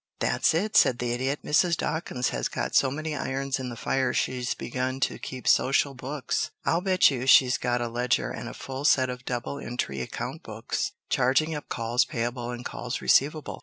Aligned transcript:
"That's 0.17 0.55
it," 0.55 0.75
said 0.75 0.97
the 0.97 1.11
Idiot. 1.11 1.41
"Mrs. 1.45 1.77
Dawkins 1.77 2.29
has 2.29 2.47
got 2.47 2.73
so 2.73 2.89
many 2.89 3.15
irons 3.15 3.59
in 3.59 3.69
the 3.69 3.75
fire 3.75 4.13
she's 4.13 4.55
begun 4.55 4.99
to 5.01 5.19
keep 5.19 5.47
social 5.47 5.93
books. 5.93 6.49
I'll 6.65 6.81
bet 6.81 7.11
you 7.11 7.27
she's 7.27 7.59
got 7.59 7.81
a 7.81 7.87
ledger 7.87 8.31
and 8.31 8.49
a 8.49 8.55
full 8.55 8.83
set 8.83 9.11
of 9.11 9.25
double 9.25 9.59
entry 9.59 10.01
account 10.01 10.41
books 10.41 10.93
charging 11.11 11.53
up 11.53 11.69
calls 11.69 12.05
payable 12.05 12.49
and 12.49 12.65
calls 12.65 12.99
receivable." 12.99 13.59